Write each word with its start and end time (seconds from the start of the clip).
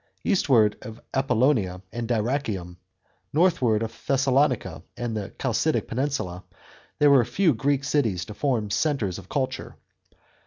Eastward 0.23 0.77
of 0.81 0.99
Apollonia 1.13 1.79
and 1.91 2.07
Dyrrhachium, 2.09 2.77
northward 3.33 3.83
of 3.83 3.95
Thessalonica 4.07 4.81
and 4.97 5.15
the 5.15 5.31
Chalcidic 5.39 5.87
peninsula, 5.87 6.43
there 6.97 7.11
were 7.11 7.23
few 7.23 7.53
Greek 7.53 7.83
cities 7.83 8.25
to 8.25 8.33
form 8.33 8.71
centres 8.71 9.19
of 9.19 9.29
culture. 9.29 9.75